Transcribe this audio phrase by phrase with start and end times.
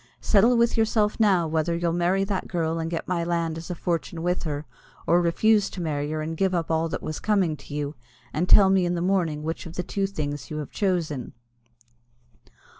[0.19, 3.75] Settle with yourself now whether you'll marry that girl and get my land as a
[3.75, 4.65] fortune with her,
[5.05, 7.93] or refuse to marry her and give up all that was coming to you;
[8.33, 11.33] and tell me in the morning which of the two things you have chosen."